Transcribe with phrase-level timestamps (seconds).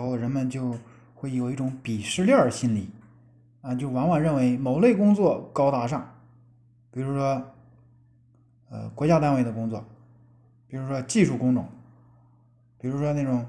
[0.00, 0.76] 时候，人们就
[1.14, 2.90] 会有一种鄙视链心理，
[3.62, 6.12] 啊，就往往认为某类工作高大上，
[6.90, 7.42] 比如说，
[8.70, 9.84] 呃，国家单位的工作，
[10.66, 11.68] 比如说技术工种，
[12.78, 13.46] 比如说那种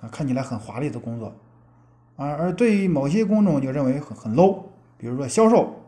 [0.00, 1.34] 啊看起来很华丽的工作，
[2.16, 4.64] 啊，而对于某些工种就认为很很 low，
[4.98, 5.82] 比如说销售、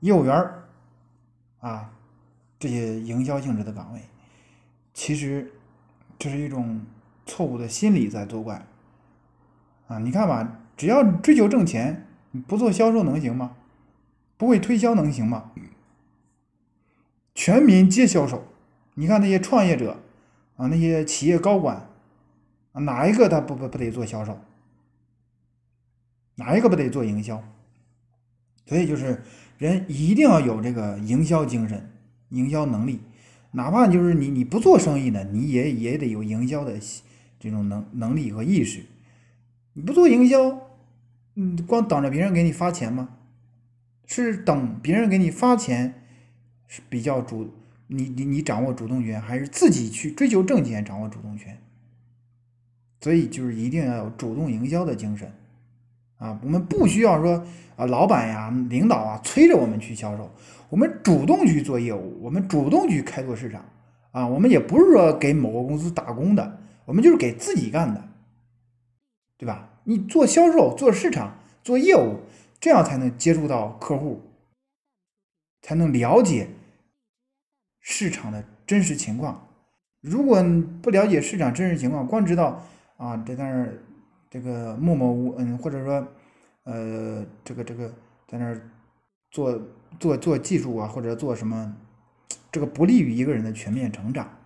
[0.00, 0.50] 业务员，
[1.60, 1.92] 啊，
[2.58, 4.00] 这些营销性质的岗位，
[4.92, 5.52] 其实
[6.18, 6.80] 这是一种
[7.24, 8.60] 错误的心理在作怪。
[9.92, 12.06] 啊，你看吧，只要追求挣钱，
[12.46, 13.56] 不做销售能行吗？
[14.38, 15.52] 不会推销能行吗？
[17.34, 18.42] 全民皆销售，
[18.94, 20.00] 你看那些创业者
[20.56, 21.88] 啊，那些企业高管
[22.72, 24.40] 啊，哪一个他不不不得做销售？
[26.36, 27.42] 哪一个不得做营销？
[28.64, 29.22] 所以就是
[29.58, 31.92] 人一定要有这个营销精神、
[32.30, 33.00] 营销能力，
[33.50, 36.78] 哪怕就是你你不做生意呢，你也也得有营销的
[37.38, 38.86] 这种能能力和意识。
[39.74, 40.70] 你不做营销，
[41.34, 43.08] 嗯，光等着别人给你发钱吗？
[44.06, 45.94] 是等别人给你发钱
[46.66, 47.50] 是比较主，
[47.86, 51.56] 你你你掌握主动权，还是自己去追求挣钱掌握主动权？
[53.00, 55.32] 所以就是一定要有主动营销的精神
[56.18, 56.38] 啊！
[56.44, 60.30] 我们不需要说啊，老板呀、领导啊催着我们去销售，
[60.68, 63.64] 我们主动去做业务，我们主动去开拓市场
[64.10, 64.26] 啊！
[64.26, 68.08] 我们也不是说给某个公司打工的，我们就是给自己干的。
[69.42, 69.68] 对吧？
[69.82, 72.20] 你做销售、做市场、做业务，
[72.60, 74.22] 这样才能接触到客户，
[75.62, 76.48] 才能了解
[77.80, 79.48] 市场的真实情况。
[80.00, 80.40] 如果
[80.80, 82.64] 不了解市场真实情况，光知道
[82.96, 83.82] 啊，在那儿
[84.30, 86.06] 这个默默无嗯，或者说
[86.62, 87.92] 呃，这个这个
[88.28, 88.70] 在那儿
[89.32, 89.60] 做
[89.98, 91.76] 做做技术啊，或者做什么，
[92.52, 94.38] 这个不利于一个人的全面成长。